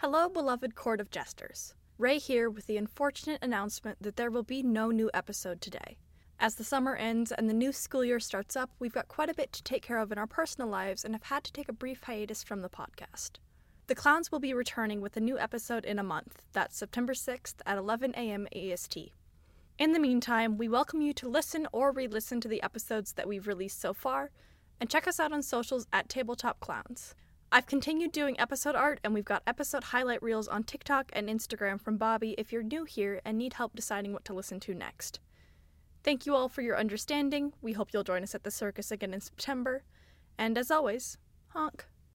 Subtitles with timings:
[0.00, 1.74] Hello, beloved court of jesters.
[1.98, 5.96] Ray here with the unfortunate announcement that there will be no new episode today.
[6.38, 9.34] As the summer ends and the new school year starts up, we've got quite a
[9.34, 11.72] bit to take care of in our personal lives and have had to take a
[11.72, 13.38] brief hiatus from the podcast.
[13.88, 16.44] The Clowns will be returning with a new episode in a month.
[16.52, 18.46] That's September 6th at 11 a.m.
[18.54, 19.12] EST.
[19.80, 23.26] In the meantime, we welcome you to listen or re listen to the episodes that
[23.26, 24.30] we've released so far,
[24.80, 27.16] and check us out on socials at Tabletop Clowns.
[27.50, 31.80] I've continued doing episode art, and we've got episode highlight reels on TikTok and Instagram
[31.80, 35.18] from Bobby if you're new here and need help deciding what to listen to next.
[36.04, 37.54] Thank you all for your understanding.
[37.62, 39.82] We hope you'll join us at the circus again in September.
[40.36, 41.16] And as always,
[41.48, 41.86] honk.